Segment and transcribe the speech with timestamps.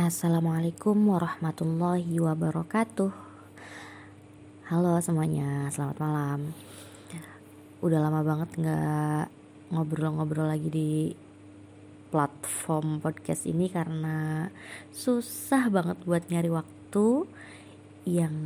[0.00, 3.12] Assalamualaikum warahmatullahi wabarakatuh
[4.72, 6.40] Halo semuanya, selamat malam
[7.84, 9.28] Udah lama banget gak
[9.68, 11.12] ngobrol-ngobrol lagi di
[12.08, 14.48] platform podcast ini Karena
[14.88, 17.28] susah banget buat nyari waktu
[18.08, 18.36] Yang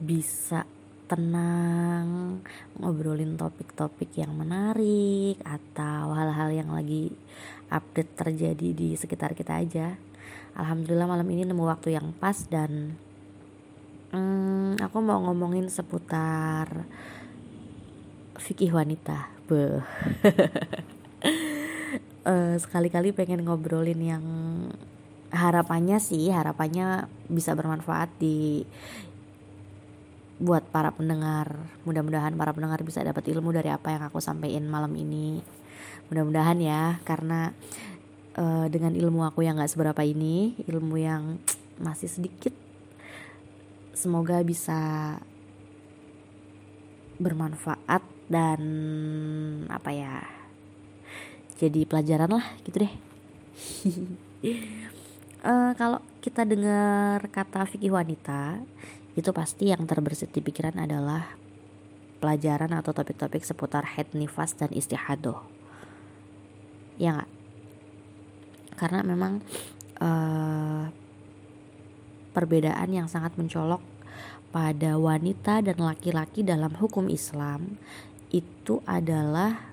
[0.00, 0.64] bisa
[1.04, 2.40] tenang
[2.80, 7.12] ngobrolin topik-topik yang menarik atau hal-hal yang lagi
[7.68, 10.09] update terjadi di sekitar kita aja.
[10.58, 12.98] Alhamdulillah malam ini nemu waktu yang pas dan
[14.10, 16.86] hmm, aku mau ngomongin seputar
[18.40, 19.30] fikih wanita.
[19.46, 19.82] Beh.
[22.26, 24.24] uh, sekali-kali pengen ngobrolin yang
[25.30, 28.66] harapannya sih harapannya bisa bermanfaat di
[30.40, 31.68] buat para pendengar.
[31.84, 35.44] Mudah-mudahan para pendengar bisa dapat ilmu dari apa yang aku sampaikan malam ini.
[36.08, 37.52] Mudah-mudahan ya, karena
[38.36, 41.38] uh, dengan ilmu aku yang gak seberapa ini, ilmu yang
[41.86, 42.52] masih sedikit,
[43.96, 45.16] semoga bisa
[47.20, 48.60] bermanfaat dan
[49.66, 50.22] apa ya,
[51.58, 52.94] jadi pelajaran lah gitu deh.
[55.44, 58.60] uh, kalau kita dengar kata fikih wanita
[59.18, 61.36] itu pasti yang terbersit di pikiran adalah
[62.20, 65.40] pelajaran atau topik-topik seputar head nifas dan istihadoh
[67.00, 67.30] ya gak?
[68.80, 69.44] Karena memang
[70.00, 70.88] uh,
[72.32, 73.84] perbedaan yang sangat mencolok
[74.50, 77.76] pada wanita dan laki-laki dalam hukum Islam
[78.32, 79.70] itu adalah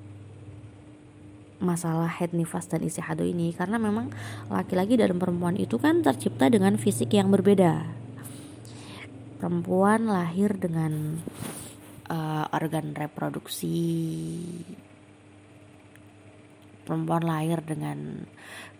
[1.58, 3.54] masalah head nifas dan istihadoh ini.
[3.54, 4.14] Karena memang
[4.52, 7.90] laki-laki dan perempuan itu kan tercipta dengan fisik yang berbeda.
[9.38, 11.22] Perempuan lahir dengan
[12.10, 13.78] uh, organ reproduksi
[16.88, 18.24] perempuan lahir dengan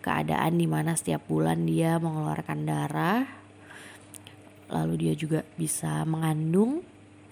[0.00, 3.28] keadaan di mana setiap bulan dia mengeluarkan darah
[4.72, 6.80] lalu dia juga bisa mengandung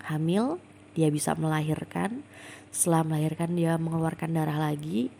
[0.04, 0.60] hamil
[0.96, 2.24] dia bisa melahirkan.
[2.72, 5.12] Setelah melahirkan dia mengeluarkan darah lagi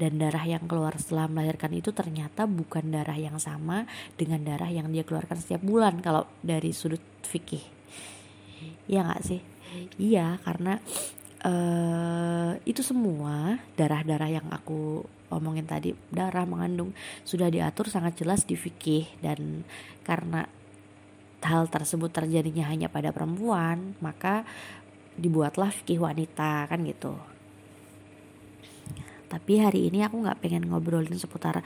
[0.00, 3.84] dan darah yang keluar setelah melahirkan itu ternyata bukan darah yang sama
[4.16, 7.62] dengan darah yang dia keluarkan setiap bulan kalau dari sudut fikih.
[8.88, 9.44] Ya nggak sih?
[10.00, 10.80] Iya karena
[11.44, 18.56] uh, itu semua darah-darah yang aku omongin tadi darah mengandung sudah diatur sangat jelas di
[18.56, 19.06] fikih.
[19.22, 19.62] Dan
[20.02, 20.48] karena
[21.44, 24.42] hal tersebut terjadinya hanya pada perempuan maka
[25.18, 27.14] dibuatlah fikih wanita kan gitu.
[29.28, 31.60] Tapi hari ini aku nggak pengen ngobrolin seputar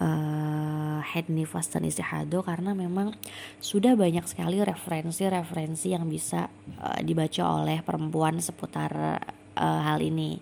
[0.00, 3.14] uh, head nifas dan istihado karena memang
[3.60, 6.48] sudah banyak sekali referensi-referensi yang bisa
[6.80, 9.20] uh, dibaca oleh perempuan seputar
[9.54, 10.40] uh, hal ini.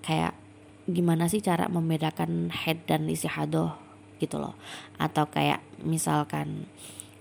[0.00, 0.38] Kayak
[0.86, 3.74] gimana sih cara membedakan head dan istihado
[4.22, 4.54] gitu loh.
[4.96, 6.70] Atau kayak misalkan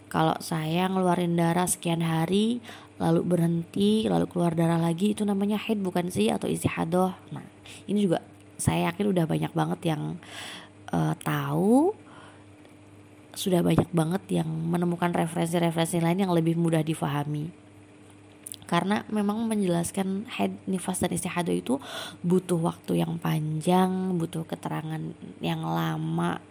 [0.07, 2.61] kalau saya ngeluarin darah sekian hari
[2.95, 6.29] lalu berhenti lalu keluar darah lagi itu namanya head bukan sih?
[6.29, 7.43] Atau istihadoh nah
[7.89, 8.21] ini juga
[8.55, 10.64] saya yakin udah banyak banget yang uh,
[11.21, 11.93] tahu
[13.35, 17.51] sudah banyak banget yang menemukan referensi-referensi lain yang lebih mudah difahami.
[18.65, 21.77] Karena memang menjelaskan head nifas dan istihadah itu
[22.25, 24.97] butuh waktu yang panjang butuh keterangan
[25.37, 26.41] yang lama.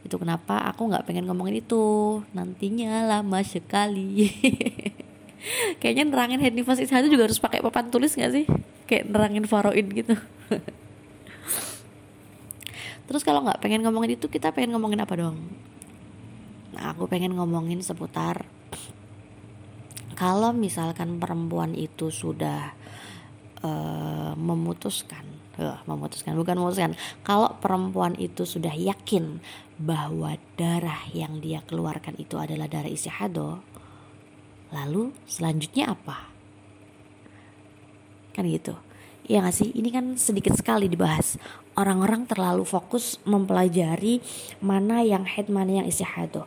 [0.00, 1.84] Itu kenapa aku nggak pengen ngomongin itu.
[2.32, 4.32] Nantinya lama sekali.
[5.82, 8.46] Kayaknya nerangin head nifas istihadah juga harus pakai papan tulis nggak sih?
[8.88, 10.16] Kayak nerangin faroid gitu
[13.08, 15.40] terus kalau nggak pengen ngomongin itu kita pengen ngomongin apa dong?
[16.76, 18.46] Nah, aku pengen ngomongin seputar
[20.18, 22.74] kalau misalkan perempuan itu sudah
[23.62, 25.22] uh, memutuskan
[25.62, 29.38] uh, memutuskan bukan memutuskan kalau perempuan itu sudah yakin
[29.78, 33.62] bahwa darah yang dia keluarkan itu adalah darah isyahado
[34.74, 36.28] lalu selanjutnya apa?
[38.36, 38.76] Kan gitu.
[39.28, 39.72] Ya gak sih?
[39.72, 41.36] Ini kan sedikit sekali dibahas
[41.78, 44.18] orang-orang terlalu fokus mempelajari
[44.58, 46.44] mana yang head mana yang istihadoh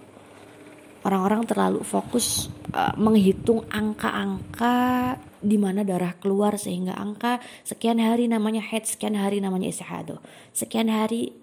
[1.07, 8.61] orang-orang terlalu fokus uh, menghitung angka-angka di mana darah keluar sehingga angka sekian hari namanya
[8.61, 10.19] head sekian hari namanya istihadoh
[10.51, 11.33] sekian hari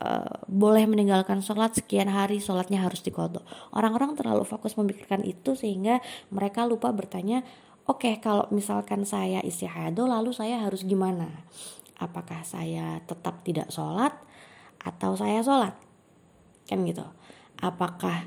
[0.00, 3.44] Uh, boleh meninggalkan sholat sekian hari sholatnya harus dikodok.
[3.76, 6.00] Orang-orang terlalu fokus memikirkan itu sehingga
[6.32, 7.44] mereka lupa bertanya
[7.90, 11.26] Oke, okay, kalau misalkan saya istihadah lalu saya harus gimana?
[12.00, 14.16] Apakah saya tetap tidak sholat
[14.80, 15.76] atau saya sholat?
[16.64, 17.04] Kan gitu.
[17.60, 18.24] Apakah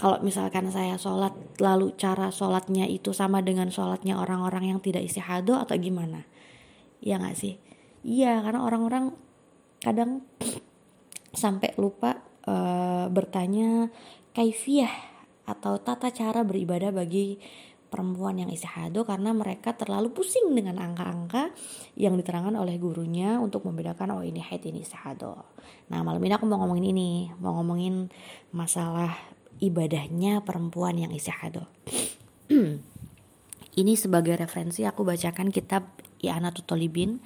[0.00, 5.66] kalau misalkan saya sholat lalu cara sholatnya itu sama dengan sholatnya orang-orang yang tidak istihadah
[5.66, 6.24] atau gimana?
[7.04, 7.60] Iya gak sih?
[8.00, 9.12] Iya, karena orang-orang
[9.84, 10.24] kadang
[11.36, 12.16] sampai lupa
[12.48, 13.92] uh, bertanya
[14.32, 14.92] kaifiah
[15.44, 17.36] atau tata cara beribadah bagi
[17.90, 21.50] perempuan yang istihado karena mereka terlalu pusing dengan angka-angka
[21.98, 25.50] yang diterangkan oleh gurunya untuk membedakan oh ini haid ini istihado.
[25.90, 27.10] Nah malam ini aku mau ngomongin ini,
[27.42, 28.08] mau ngomongin
[28.54, 29.18] masalah
[29.58, 31.66] ibadahnya perempuan yang istihado.
[33.80, 35.90] ini sebagai referensi aku bacakan kitab
[36.22, 37.18] I'anatul Tolibin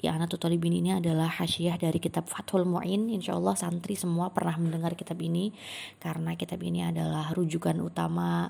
[0.00, 3.12] I'ana Tutolibin ini adalah hasyiah dari kitab Fathul Mu'in.
[3.12, 5.52] Insya Allah santri semua pernah mendengar kitab ini
[6.00, 8.48] Karena kitab ini adalah rujukan utama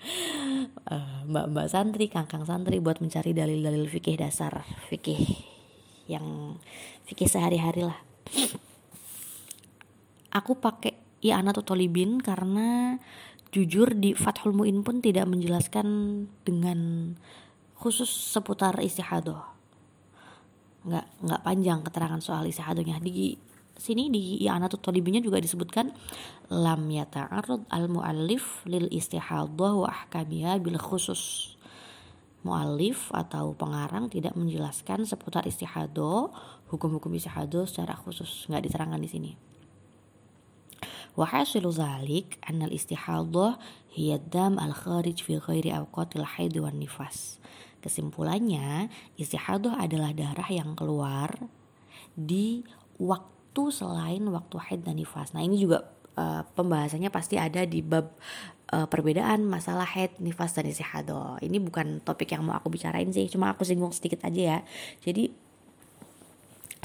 [0.92, 5.52] eh, Mbak-mbak santri, kangkang santri Buat mencari dalil-dalil fikih dasar Fikih
[6.10, 6.58] yang
[7.06, 7.98] fikih sehari-hari lah.
[10.32, 12.96] Aku pakai I'ana Tutolibin karena
[13.52, 15.86] jujur di Fathul Mu'in pun tidak menjelaskan
[16.42, 17.12] dengan
[17.76, 19.51] khusus seputar istihadah
[20.82, 23.38] nggak nggak panjang keterangan soal istihadohnya di
[23.78, 25.90] sini di i'anatul tolibinya juga disebutkan
[26.52, 31.54] lam yata'arud al muallif lil istihadah wa ahkamiha bil khusus.
[32.42, 36.26] Muallif atau pengarang tidak menjelaskan seputar istihadah
[36.74, 38.50] hukum-hukum istihadah secara khusus.
[38.50, 39.32] Nggak diterangkan di sini.
[42.42, 43.50] Annal istihadah
[43.94, 47.38] hiya dam al kharij fi ghairi awqatil haid wan nifas
[47.82, 48.86] Kesimpulannya,
[49.18, 51.34] istihadah adalah darah yang keluar
[52.14, 52.62] di
[53.02, 55.34] waktu selain waktu haid dan nifas.
[55.34, 58.14] Nah, ini juga uh, pembahasannya pasti ada di bab
[58.70, 61.42] uh, perbedaan masalah haid, nifas dan istihadah.
[61.42, 64.58] Ini bukan topik yang mau aku bicarain sih, cuma aku singgung sedikit aja ya.
[65.02, 65.34] Jadi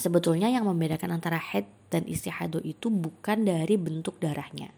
[0.01, 4.73] sebetulnya yang membedakan antara haid dan istihadah itu bukan dari bentuk darahnya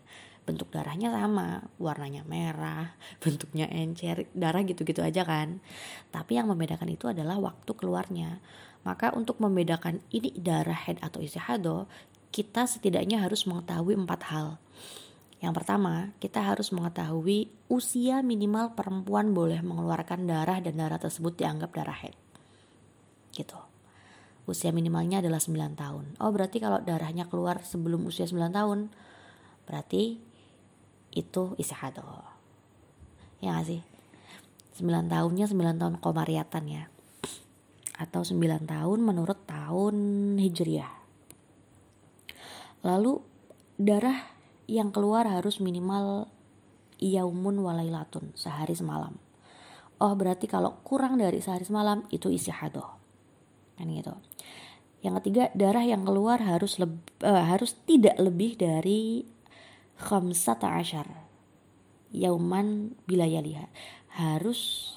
[0.49, 5.61] bentuk darahnya sama warnanya merah bentuknya encer darah gitu-gitu aja kan
[6.09, 8.41] tapi yang membedakan itu adalah waktu keluarnya
[8.81, 11.85] maka untuk membedakan ini darah head atau istihado
[12.33, 14.57] kita setidaknya harus mengetahui empat hal
[15.39, 21.71] yang pertama, kita harus mengetahui usia minimal perempuan boleh mengeluarkan darah dan darah tersebut dianggap
[21.71, 22.15] darah head.
[23.31, 23.55] Gitu.
[24.43, 26.19] Usia minimalnya adalah 9 tahun.
[26.19, 28.91] Oh, berarti kalau darahnya keluar sebelum usia 9 tahun,
[29.63, 30.19] berarti
[31.19, 32.39] itu istihadoh
[33.43, 33.81] ya gak sih?
[34.79, 36.83] 9 tahunnya 9 tahun komariatan ya.
[37.99, 39.95] Atau 9 tahun menurut tahun
[40.39, 40.93] hijriah.
[42.87, 43.19] Lalu
[43.75, 44.23] darah
[44.71, 46.31] yang keluar harus minimal
[46.99, 49.19] yaumun walailatun sehari semalam.
[49.99, 52.87] Oh berarti kalau kurang dari sehari semalam itu istihadoh
[53.75, 54.15] kan gitu.
[54.99, 59.23] Yang ketiga darah yang keluar harus leb, uh, harus tidak lebih dari
[59.99, 61.07] khamsata ashar
[62.09, 63.69] yauman bilayaliha
[64.17, 64.91] harus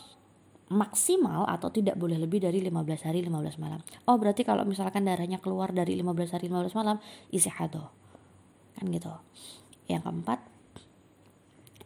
[0.73, 3.85] maksimal atau tidak boleh lebih dari 15 hari 15 malam.
[4.09, 6.97] Oh, berarti kalau misalkan darahnya keluar dari 15 hari 15 malam
[7.29, 7.93] istihadah.
[8.81, 9.13] Kan gitu.
[9.85, 10.41] Yang keempat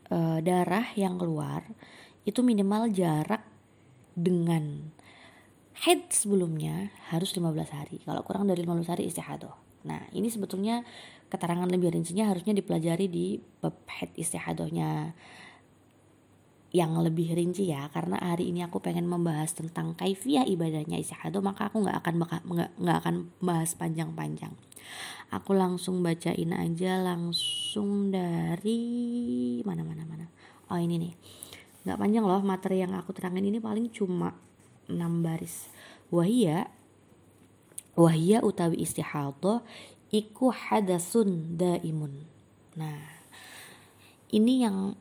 [0.06, 1.66] e, darah yang keluar
[2.22, 3.42] itu minimal jarak
[4.14, 4.94] dengan
[5.82, 7.42] head sebelumnya harus 15
[7.74, 7.98] hari.
[8.06, 9.66] Kalau kurang dari 15 hari istihadah.
[9.86, 10.86] Nah, ini sebetulnya
[11.26, 15.14] keterangan lebih rincinya harusnya dipelajari di bab head istihadohnya.
[16.74, 21.72] Yang lebih rinci ya karena hari ini aku pengen membahas tentang kaifiah ibadahnya istihadah maka
[21.72, 22.14] aku nggak akan
[22.76, 24.52] nggak akan bahas panjang-panjang.
[25.32, 28.82] Aku langsung bacain aja langsung dari
[29.64, 30.26] mana mana mana?
[30.68, 31.14] Oh ini nih.
[31.86, 34.36] Nggak panjang loh materi yang aku terangin ini paling cuma
[34.90, 35.70] 6 baris.
[36.12, 36.70] Wahia
[37.96, 39.64] wahia utawi istihadah
[40.10, 42.26] iku hadasun daimun.
[42.76, 43.00] Nah,
[44.30, 44.94] ini yang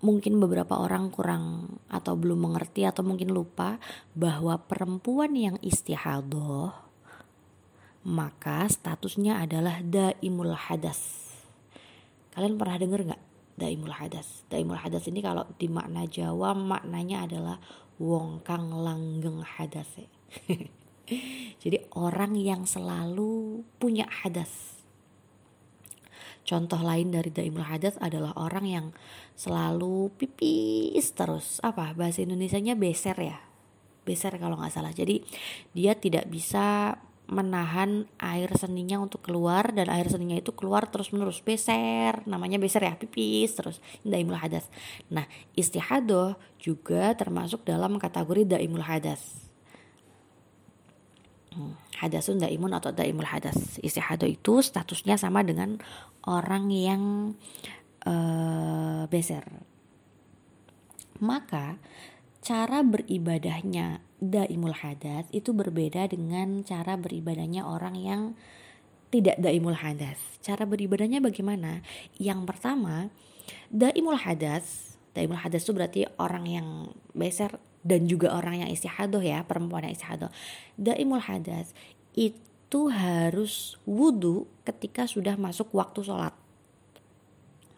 [0.00, 3.76] mungkin beberapa orang kurang atau belum mengerti atau mungkin lupa
[4.16, 6.90] bahwa perempuan yang istihadoh
[8.00, 11.28] maka statusnya adalah daimul hadas.
[12.32, 13.22] Kalian pernah dengar nggak
[13.60, 14.48] daimul hadas?
[14.48, 17.60] Daimul hadas ini kalau di makna Jawa maknanya adalah
[18.00, 20.00] wong kang langgeng hadas.
[21.60, 24.80] Jadi orang yang selalu punya hadas.
[26.40, 28.86] Contoh lain dari daimul hadas adalah orang yang
[29.38, 31.62] selalu pipis terus.
[31.62, 33.38] Apa bahasa Indonesianya beser ya?
[34.02, 34.90] Beser kalau nggak salah.
[34.90, 35.22] Jadi
[35.76, 36.96] dia tidak bisa
[37.30, 42.82] menahan air seninya untuk keluar dan air seninya itu keluar terus menerus beser namanya beser
[42.82, 44.66] ya pipis terus daimul hadas
[45.06, 49.49] nah istihadoh juga termasuk dalam kategori daimul hadas
[51.98, 55.82] hadasun daimun atau daimul hadas istihado itu statusnya sama dengan
[56.24, 57.02] orang yang
[58.06, 59.44] uh, beser
[61.20, 61.76] maka
[62.40, 68.22] cara beribadahnya daimul hadas itu berbeda dengan cara beribadahnya orang yang
[69.10, 70.16] tidak daimul hadas.
[70.40, 71.82] Cara beribadahnya bagaimana?
[72.16, 73.10] Yang pertama,
[73.68, 74.89] daimul hadas.
[75.10, 76.68] Daimul hadas itu berarti orang yang
[77.12, 80.30] beser dan juga orang yang istihadoh ya, perempuan yang istihadoh.
[80.76, 81.72] Daimul hadas
[82.14, 86.34] itu harus wudhu ketika sudah masuk waktu sholat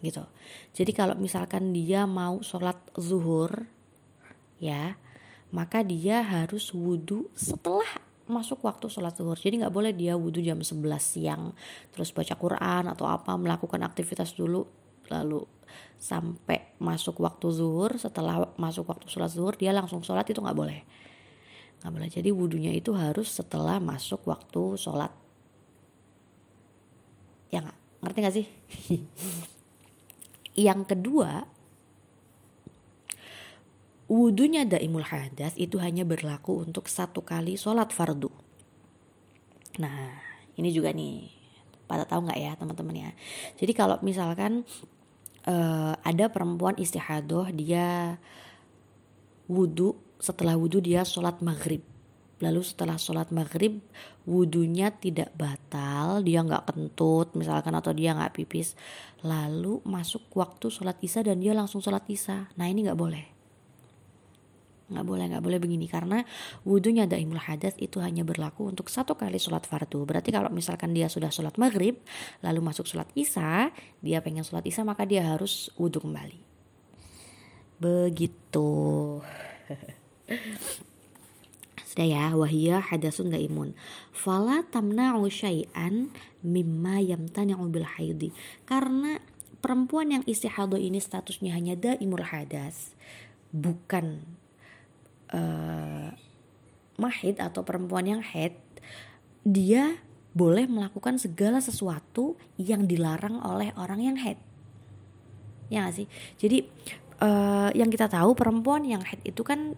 [0.03, 0.27] gitu.
[0.75, 3.71] Jadi kalau misalkan dia mau sholat zuhur
[4.59, 4.99] ya,
[5.55, 7.87] maka dia harus wudhu setelah
[8.27, 9.39] masuk waktu sholat zuhur.
[9.39, 11.55] Jadi nggak boleh dia wudhu jam 11 siang
[11.95, 14.82] terus baca Quran atau apa melakukan aktivitas dulu
[15.13, 15.45] lalu
[16.03, 20.81] sampai masuk waktu zuhur setelah masuk waktu sholat zuhur dia langsung sholat itu nggak boleh.
[21.83, 22.09] Nggak boleh.
[22.11, 25.15] Jadi wudhunya itu harus setelah masuk waktu sholat.
[27.55, 27.79] Ya nggak?
[28.03, 28.47] Ngerti nggak sih?
[30.67, 31.47] Yang kedua,
[34.11, 38.29] wudhunya daimul hadas itu hanya berlaku untuk satu kali sholat fardu.
[39.81, 40.13] Nah,
[40.61, 41.33] ini juga nih,
[41.89, 43.11] pada tahu nggak ya teman-teman ya.
[43.57, 44.69] Jadi kalau misalkan
[45.47, 48.19] uh, ada perempuan istihadoh, dia
[49.47, 51.83] wudhu, setelah wudhu dia sholat maghrib.
[52.43, 53.79] Lalu setelah sholat maghrib
[54.27, 58.75] wudhunya tidak batal dia nggak kentut misalkan atau dia nggak pipis.
[59.23, 62.51] Lalu masuk waktu sholat isya dan dia langsung sholat isya.
[62.59, 63.32] Nah ini nggak boleh
[64.93, 66.23] nggak boleh nggak boleh begini karena
[66.69, 71.09] wudhunya daimul hadas itu hanya berlaku untuk satu kali sholat fardu berarti kalau misalkan dia
[71.09, 71.99] sudah sholat maghrib
[72.45, 73.73] lalu masuk sholat isya
[74.05, 76.39] dia pengen sholat isya maka dia harus wudhu kembali
[77.81, 78.71] begitu
[81.93, 83.77] Sudah ya, wahia hadasun imun.
[84.17, 86.09] Fala tamna'u syai'an
[86.41, 88.33] mimma yamtani'u bil haidi.
[88.65, 89.21] Karena
[89.61, 92.97] perempuan yang istihadah ini statusnya hanya daimul hadas,
[93.53, 94.25] bukan
[95.33, 96.09] uh,
[97.01, 98.55] mahid atau perempuan yang head,
[99.43, 99.99] dia
[100.33, 104.41] boleh melakukan segala sesuatu yang dilarang oleh orang yang head.
[105.69, 106.07] Ya gak sih?
[106.41, 106.69] Jadi
[107.21, 109.77] uh, yang kita tahu perempuan yang head itu kan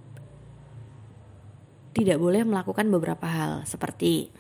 [1.95, 4.35] tidak boleh melakukan beberapa hal seperti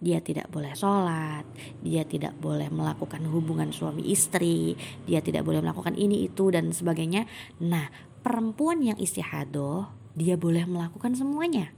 [0.00, 1.44] dia tidak boleh sholat,
[1.84, 4.72] dia tidak boleh melakukan hubungan suami istri,
[5.04, 7.28] dia tidak boleh melakukan ini itu dan sebagainya.
[7.60, 7.92] Nah,
[8.24, 11.70] perempuan yang istihadoh dia boleh melakukan semuanya.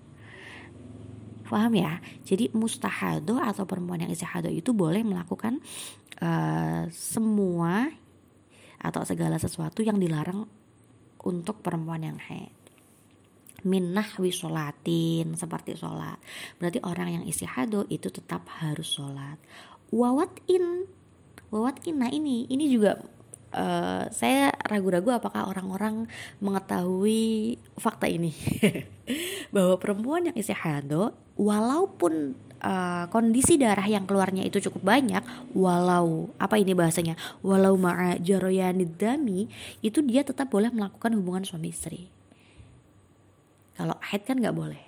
[1.49, 2.01] Paham ya?
[2.25, 5.61] Jadi mustahadoh atau perempuan yang istihadoh itu boleh melakukan
[6.25, 7.93] uh, semua
[8.83, 10.49] atau segala sesuatu yang dilarang
[11.23, 12.63] untuk perempuan yang haid
[13.63, 16.19] minnah wisolatin seperti sholat
[16.59, 19.39] berarti orang yang istihado itu tetap harus sholat
[19.95, 20.87] wawatin
[21.55, 22.99] wawatin nah ini ini juga
[23.53, 26.09] uh, saya ragu-ragu apakah orang-orang
[26.41, 28.33] mengetahui fakta ini
[29.55, 35.23] bahwa perempuan yang istihado walaupun uh, kondisi darah yang keluarnya itu cukup banyak
[35.57, 39.49] walau apa ini bahasanya walau ma'a jaroyanidami
[39.85, 42.13] itu dia tetap boleh melakukan hubungan suami istri
[43.77, 44.83] kalau head kan nggak boleh.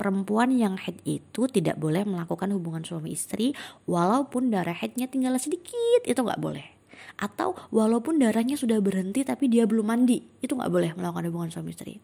[0.00, 3.52] Perempuan yang head itu tidak boleh melakukan hubungan suami istri
[3.84, 6.79] walaupun darah headnya tinggal sedikit itu nggak boleh.
[7.20, 11.72] Atau walaupun darahnya sudah berhenti tapi dia belum mandi itu nggak boleh melakukan hubungan suami
[11.74, 12.00] istri.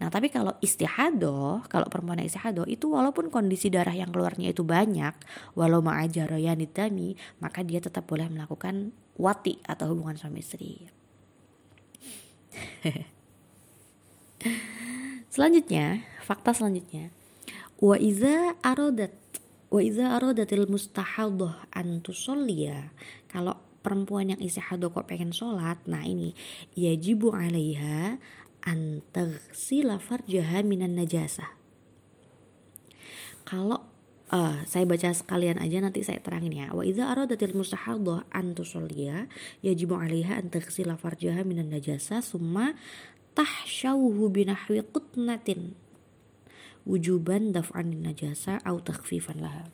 [0.00, 4.64] Nah tapi kalau istihado, kalau perempuan yang istihado itu walaupun kondisi darah yang keluarnya itu
[4.64, 5.14] banyak,
[5.54, 8.90] walau ma'ajaraya nidami, maka dia tetap boleh melakukan
[9.20, 10.88] wati atau hubungan suami istri.
[15.34, 17.14] Selanjutnya, fakta selanjutnya.
[17.78, 19.14] Wa iza arodat
[19.68, 22.90] wa iza aradatil mustahadhah an tusalliya.
[23.30, 23.54] Kalau
[23.88, 26.36] perempuan yang istihadah kok pengen sholat, nah ini
[26.76, 28.20] yajibu alaiha
[28.68, 31.48] an taghsila farjaha minan najasah.
[33.48, 33.88] Kalau
[34.28, 36.68] uh, saya baca sekalian aja nanti saya terangin ya.
[36.76, 39.24] Wa idza aradatil mustahadhah an tusalliya
[39.64, 42.76] yajibu alaiha an taghsila farjaha minan najasa summa
[43.32, 45.72] tahsyauhu binahwi qutnatin
[46.84, 49.72] wujuban daf'an najasa au takhfifan laha.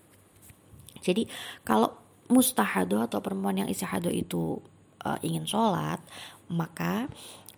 [1.02, 1.26] Jadi
[1.66, 4.60] kalau mustahado atau perempuan yang istihado itu
[5.04, 6.00] uh, ingin sholat,
[6.48, 7.08] maka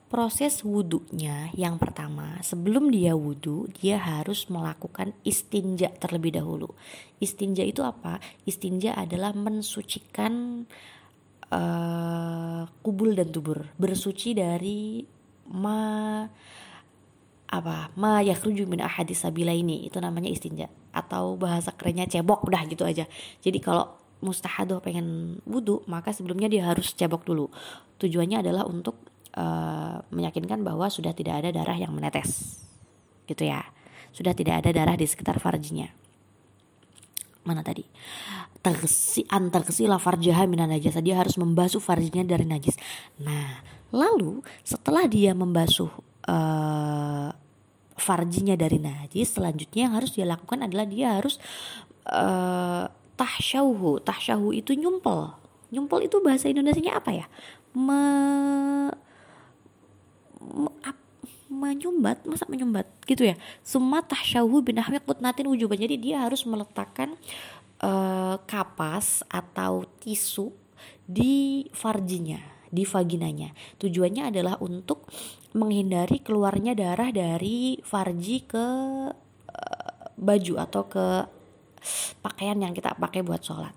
[0.06, 6.70] proses wudhunya yang pertama sebelum dia wudhu dia harus melakukan istinja terlebih dahulu.
[7.18, 8.22] Istinja itu apa?
[8.46, 10.64] Istinja adalah mensucikan
[11.50, 15.02] uh, kubul dan tubur, bersuci dari
[15.50, 16.22] ma
[17.46, 22.62] apa ma yakhruju min ahadis sabila ini itu namanya istinja atau bahasa kerennya cebok udah
[22.66, 23.06] gitu aja
[23.38, 27.46] jadi kalau mustahadoh pengen wudhu maka sebelumnya dia harus cebok dulu.
[28.02, 28.98] Tujuannya adalah untuk
[29.38, 32.58] uh, meyakinkan bahwa sudah tidak ada darah yang menetes.
[33.30, 33.62] Gitu ya.
[34.10, 35.86] Sudah tidak ada darah di sekitar farjinya.
[37.46, 37.86] Mana tadi?
[38.58, 40.98] Tersi antar kesila farjaha minan najasa.
[40.98, 42.74] Dia harus membasuh farjinya dari najis.
[43.22, 43.62] Nah
[43.94, 45.88] lalu setelah dia membasuh
[46.26, 47.30] uh,
[47.96, 51.38] farjinya dari najis selanjutnya yang harus dia lakukan adalah dia harus
[52.10, 55.34] uh, tahsyauhu tahsyauhu itu nyumpel.
[55.72, 57.26] Nyumpel itu bahasa Indonesia apa ya?
[57.74, 58.00] Me,
[60.40, 60.96] me ap,
[61.50, 62.22] menyumbat.
[62.28, 62.86] Masa menyumbat?
[63.08, 63.34] Gitu ya.
[63.66, 65.80] Summa tahsyauhu binahwi qutnatin wujuban.
[65.80, 67.18] Jadi dia harus meletakkan
[67.82, 70.54] uh, kapas atau tisu
[71.02, 72.38] di farjinya,
[72.70, 73.50] di vaginanya.
[73.80, 75.08] Tujuannya adalah untuk
[75.56, 78.66] menghindari keluarnya darah dari farji ke
[79.50, 81.06] uh, baju atau ke
[82.20, 83.74] pakaian yang kita pakai buat sholat.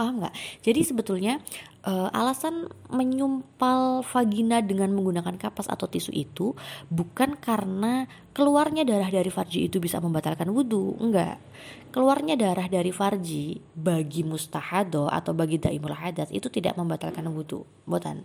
[0.00, 0.32] Paham nggak?
[0.64, 1.44] Jadi sebetulnya
[1.84, 6.56] uh, alasan menyumpal vagina dengan menggunakan kapas atau tisu itu
[6.88, 11.36] bukan karena keluarnya darah dari farji itu bisa membatalkan wudhu, enggak.
[11.92, 18.24] Keluarnya darah dari farji bagi mustahado atau bagi daimul hadas itu tidak membatalkan wudhu, buatan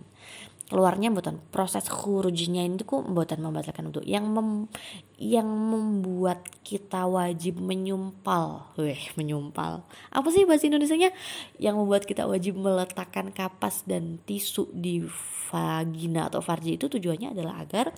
[0.66, 4.66] keluarnya buatan proses khurujnya itu kok buatan membatalkan wudhu yang mem,
[5.14, 8.74] yang membuat kita wajib menyumpal.
[8.74, 9.86] Weh menyumpal.
[10.10, 11.14] Apa sih bahasa Indonesia nya
[11.62, 15.06] yang membuat kita wajib meletakkan kapas dan tisu di
[15.46, 17.94] vagina atau farji itu tujuannya adalah agar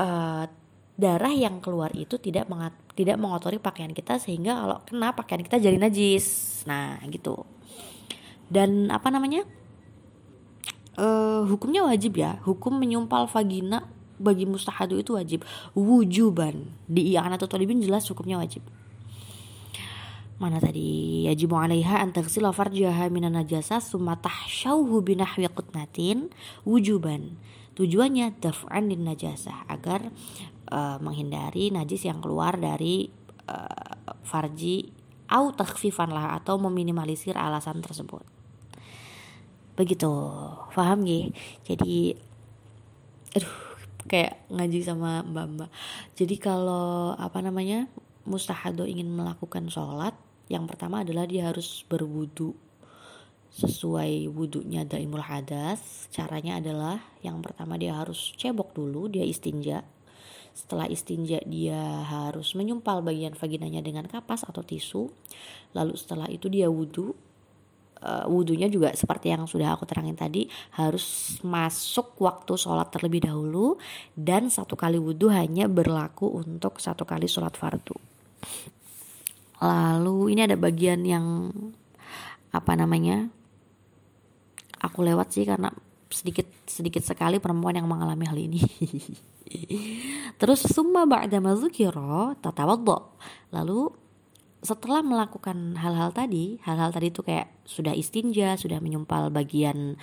[0.00, 0.48] uh,
[0.96, 5.60] darah yang keluar itu tidak mengat, tidak mengotori pakaian kita sehingga kalau kena pakaian kita
[5.60, 6.26] jadi najis.
[6.64, 7.44] Nah gitu.
[8.48, 9.44] Dan apa namanya
[10.98, 12.42] uh, hukumnya wajib ya.
[12.42, 13.86] Hukum menyumpal vagina
[14.18, 15.46] bagi mustahadu itu wajib.
[15.72, 16.74] Wujuban.
[16.90, 18.66] Di atau talibin jelas hukumnya wajib.
[20.38, 21.26] Mana tadi?
[21.26, 26.30] Yajibu alaiha an taghsila farjaha minan najasa summa tahsyauhu binahwi qutnatin.
[26.66, 27.38] Wujuban.
[27.78, 29.66] Tujuannya daf'an din najasa.
[29.70, 30.10] Agar
[30.70, 33.10] uh, menghindari najis yang keluar dari
[33.50, 34.90] uh, farji
[35.30, 38.37] au takhfifan lah atau meminimalisir alasan tersebut
[39.78, 40.10] begitu.
[40.74, 41.30] Paham gak
[41.62, 42.18] jadi
[43.38, 43.54] aduh
[44.10, 45.70] kayak ngaji sama mbak mbak.
[46.18, 47.86] Jadi kalau apa namanya
[48.26, 50.16] mustahado ingin melakukan sholat
[50.50, 52.56] yang pertama adalah dia harus berwudu
[53.52, 56.10] sesuai wudhunya daimul hadas.
[56.10, 59.84] Caranya adalah yang pertama dia harus cebok dulu dia istinja.
[60.56, 65.06] Setelah istinja dia harus menyumpal bagian vaginanya dengan kapas atau tisu.
[65.76, 67.14] Lalu setelah itu dia wudhu
[68.02, 70.46] uh, wudhunya juga seperti yang sudah aku terangin tadi
[70.78, 73.78] harus masuk waktu sholat terlebih dahulu
[74.14, 77.96] dan satu kali wudhu hanya berlaku untuk satu kali sholat fardu.
[79.58, 81.50] Lalu ini ada bagian yang
[82.54, 83.28] apa namanya
[84.78, 85.68] aku lewat sih karena
[86.08, 88.60] sedikit sedikit sekali perempuan yang mengalami hal ini.
[90.40, 93.18] Terus summa ba'da mazukiro tatawaddo.
[93.52, 94.07] Lalu
[94.58, 99.94] setelah melakukan hal-hal tadi, hal-hal tadi itu kayak sudah istinja, sudah menyumpal bagian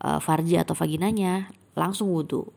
[0.00, 2.48] uh, farji atau vaginanya, langsung wudhu.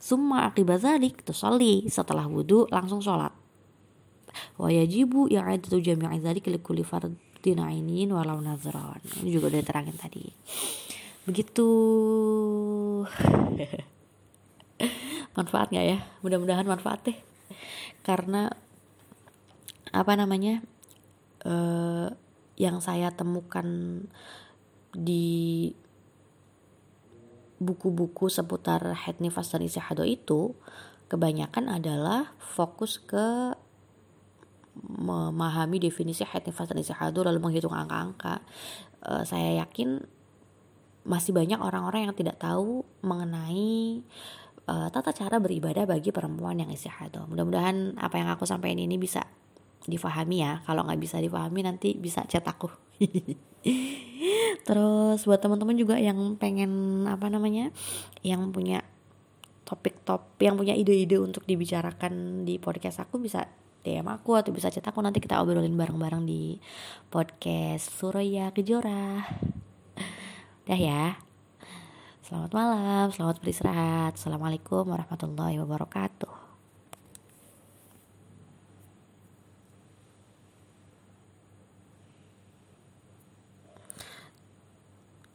[0.00, 3.30] Summa akibazalik tusalli setelah wudhu langsung sholat.
[4.58, 8.98] Wa yajibu i'adatu jami'i dzalik likulli fardin ainin walau nazran.
[9.22, 10.26] Ini juga udah terangin tadi.
[11.28, 11.68] Begitu.
[15.38, 15.98] manfaat gak ya?
[16.24, 17.18] Mudah-mudahan manfaat deh.
[18.02, 18.50] Karena
[19.90, 20.62] apa namanya
[21.46, 22.10] uh,
[22.60, 23.66] yang saya temukan
[24.90, 25.70] di
[27.60, 30.56] buku-buku seputar head nifas dan istihado itu
[31.12, 33.52] kebanyakan adalah fokus ke
[34.80, 38.40] memahami definisi head nifas dan istihado lalu menghitung angka-angka.
[39.04, 40.04] Uh, saya yakin
[41.04, 44.04] masih banyak orang-orang yang tidak tahu mengenai
[44.68, 49.24] uh, tata cara beribadah bagi perempuan yang istihado mudah-mudahan apa yang aku sampaikan ini bisa
[49.90, 50.62] difahami ya.
[50.64, 52.70] Kalau nggak bisa difahami nanti bisa chat aku.
[54.66, 57.74] Terus buat teman-teman juga yang pengen apa namanya
[58.22, 58.86] yang punya
[59.66, 63.46] topik top yang punya ide-ide untuk dibicarakan di podcast aku bisa
[63.80, 65.00] DM aku atau bisa chat aku.
[65.00, 66.60] Nanti kita obrolin bareng-bareng di
[67.08, 69.24] podcast Suraya Kejora.
[70.68, 71.18] Dah ya.
[72.30, 74.14] Selamat malam selamat beristirahat.
[74.14, 76.39] Assalamualaikum warahmatullahi wabarakatuh